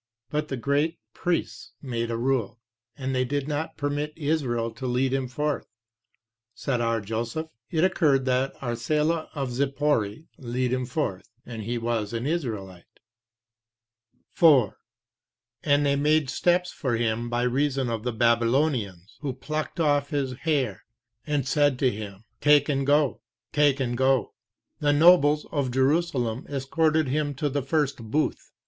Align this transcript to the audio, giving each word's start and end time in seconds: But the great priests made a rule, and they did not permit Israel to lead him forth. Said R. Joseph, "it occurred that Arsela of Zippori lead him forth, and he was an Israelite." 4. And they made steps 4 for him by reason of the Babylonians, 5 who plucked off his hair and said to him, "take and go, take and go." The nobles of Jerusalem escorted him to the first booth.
But 0.31 0.47
the 0.47 0.57
great 0.57 0.97
priests 1.13 1.73
made 1.79 2.09
a 2.09 2.17
rule, 2.17 2.59
and 2.97 3.13
they 3.13 3.23
did 3.23 3.47
not 3.47 3.77
permit 3.77 4.13
Israel 4.17 4.71
to 4.71 4.87
lead 4.87 5.13
him 5.13 5.27
forth. 5.27 5.67
Said 6.55 6.81
R. 6.81 7.01
Joseph, 7.01 7.49
"it 7.69 7.83
occurred 7.83 8.25
that 8.25 8.55
Arsela 8.63 9.29
of 9.35 9.51
Zippori 9.51 10.25
lead 10.39 10.73
him 10.73 10.87
forth, 10.87 11.29
and 11.45 11.61
he 11.61 11.77
was 11.77 12.13
an 12.13 12.25
Israelite." 12.25 12.87
4. 14.31 14.79
And 15.61 15.85
they 15.85 15.95
made 15.95 16.31
steps 16.31 16.71
4 16.71 16.93
for 16.93 16.97
him 16.97 17.29
by 17.29 17.43
reason 17.43 17.87
of 17.87 18.01
the 18.01 18.11
Babylonians, 18.11 19.17
5 19.21 19.21
who 19.21 19.33
plucked 19.33 19.79
off 19.79 20.09
his 20.09 20.31
hair 20.33 20.81
and 21.27 21.47
said 21.47 21.77
to 21.77 21.91
him, 21.91 22.23
"take 22.39 22.69
and 22.69 22.87
go, 22.87 23.21
take 23.53 23.79
and 23.79 23.95
go." 23.95 24.33
The 24.79 24.93
nobles 24.93 25.45
of 25.51 25.69
Jerusalem 25.69 26.47
escorted 26.49 27.07
him 27.07 27.35
to 27.35 27.49
the 27.49 27.61
first 27.61 27.97
booth. 28.09 28.49